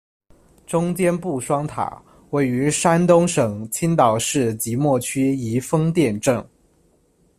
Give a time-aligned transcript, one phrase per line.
[0.65, 2.01] 中间埠双塔，
[2.31, 6.43] 位于山东省青岛市即墨区移风店镇。